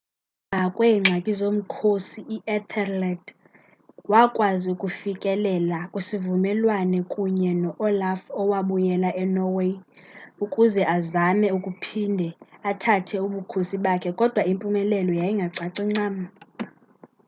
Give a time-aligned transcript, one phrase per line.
[0.53, 3.23] emva kweengxaki zomkhosi u-ethelred
[4.11, 9.73] wakwazi ukufikelela kwisivumelwano kunye no-olaf owabuyela enorway
[10.43, 12.29] ukuze azame ukuphinde
[12.69, 16.15] athathe ubukhosi bakhe kodwa impumelelo yayingacaci ncam